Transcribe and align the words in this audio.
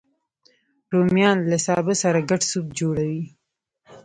رومیان 0.93 1.37
له 1.51 1.57
سابه 1.65 1.93
سره 2.03 2.19
ګډ 2.29 2.41
سوپ 2.51 2.67
جوړوي 2.79 3.23